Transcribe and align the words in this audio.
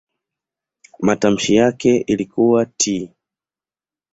Matamshi 0.99 1.55
yake 1.55 1.97
ilikuwa 1.97 2.65
"t". 2.65 3.11